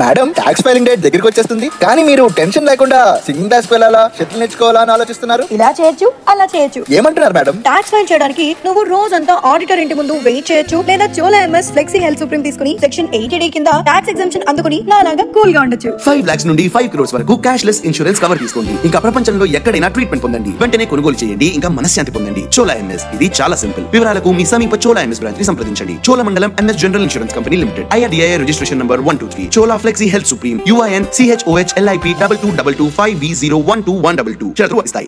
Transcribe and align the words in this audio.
Madam 0.00 0.28
tax 0.38 0.62
filing 0.64 0.86
date 0.88 1.02
దగ్గరికి 1.04 1.26
వచ్చేస్తుంది. 1.28 1.66
కానీ 1.82 2.02
మీరు 2.08 2.24
టెన్షన్ 2.38 2.66
లేకుండా 2.70 2.98
సింగిల్ 3.26 3.46
డాష్ 3.52 3.68
వెళ్ళాలా 3.72 4.02
షటిల్ 4.16 4.40
నేర్చుకోవాలా 4.42 4.80
అని 4.84 4.92
ఆలోచిస్తున్నారు? 4.94 5.44
ఇలా 5.56 5.68
చేయొచ్చు 5.78 6.08
అలా 6.32 6.46
చేయొచ్చు. 6.54 6.80
ఏమంటున్నారు 6.98 7.34
మేడం? 7.38 7.54
టాక్స్ 7.68 7.92
ఫైల్ 7.92 8.08
చేయడానికి 8.10 8.46
నువ్వు 8.66 8.82
రోజంతా 8.94 9.34
ఆడిటర్ 9.50 9.80
ఇంటి 9.84 9.94
ముందు 10.00 10.14
వెయిట్ 10.26 10.46
చేయొచ్చు. 10.50 10.78
లేదా 10.90 11.06
Chola 11.18 11.38
MS 11.46 11.70
Flexi 11.76 12.00
Health 12.04 12.20
Supreme 12.22 12.42
తీసుకుని 12.48 12.72
సెక్షన్ 12.84 13.08
ఎయిటీ 13.20 13.38
డి 13.44 13.48
కింద 13.54 13.72
టాక్స్ 13.88 14.10
ఎగ్జామ్షన్ 14.14 14.44
అందుకుని 14.52 14.80
నాలాగా 14.92 15.26
కూల్గా 15.36 15.62
ఉండొచ్చు. 15.66 15.92
ఫైవ్ 16.08 16.22
లాక్స్ 16.30 16.46
నుండి 16.50 16.66
ఫైవ్ 16.76 16.90
క్రోర్స్ 16.96 17.14
వరకు 17.16 17.36
క్యాష్లెస్ 17.46 17.80
ఇన్సూరెన్స్ 17.90 18.20
కవర్ 18.26 18.42
తీసుకోండి. 18.44 18.76
ఇంకా 18.90 19.00
ప్రపంచంలో 19.06 19.46
ఎక్కడైనా 19.60 19.90
ట్రీట్మెంట్ 19.96 20.24
పొందండి. 20.26 20.54
వెంటనే 20.64 20.88
కొనుగోలు 20.92 21.18
చేయండి. 21.22 21.50
ఇంకా 21.60 21.70
మనశ్శాంతి 21.78 22.14
పొందండి. 22.18 22.44
చోలా 22.58 22.76
ఎంఎస్ 22.82 23.06
ఇది 23.16 23.30
చాలా 23.40 23.58
సింపుల్ 23.64 23.86
వివరాలకు 23.96 24.28
మీ 24.40 24.46
సమీప 24.52 24.74
చోలా 24.86 25.06
ఎంఎస్ 25.08 25.24
బ్రాంచ్ని 25.24 25.48
సంప్రదించండి 25.50 25.96
Cholamandalam 26.08 26.52
MS 26.64 26.80
general 26.84 27.06
insurance 27.08 27.36
company 27.40 27.58
limited 27.64 27.88
IRDI 27.98 28.30
registration 28.44 28.82
number 28.84 29.02
one 29.10 29.20
two 29.24 29.28
three 29.34 29.44
Chola 29.56 29.74
Flexi 29.86 30.10
Health 30.10 30.26
Supreme, 30.26 30.58
UIN 30.66 31.06
CHOH 31.14 31.78
LIP 31.80 32.18
2222 32.18 32.90
5V01212. 32.90 34.52